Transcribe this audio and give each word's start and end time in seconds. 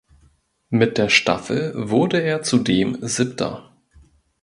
Mit 0.71 0.97
der 0.97 1.09
Staffel 1.09 1.73
wurde 1.75 2.19
er 2.23 2.41
zudem 2.41 2.97
Siebter. 3.07 3.71